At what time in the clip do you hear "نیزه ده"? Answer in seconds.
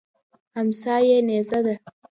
1.27-1.75